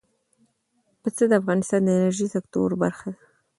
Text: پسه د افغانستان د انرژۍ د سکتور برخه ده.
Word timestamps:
پسه 1.01 1.23
د 1.31 1.33
افغانستان 1.41 1.81
د 1.85 1.89
انرژۍ 1.97 2.27
د 2.29 2.33
سکتور 2.35 2.69
برخه 2.83 3.07
ده. 3.15 3.19